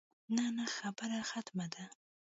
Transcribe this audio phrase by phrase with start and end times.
[0.35, 1.83] نه نه خبره ختمه ده.